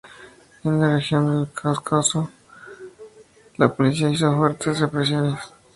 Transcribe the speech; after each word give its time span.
En 0.63 0.79
la 0.81 0.95
región 0.95 1.27
del 1.27 1.53
Cáucaso, 1.53 2.31
la 3.57 3.71
policía 3.71 4.09
hizo 4.09 4.35
fuertes 4.35 4.79
represiones. 4.79 5.37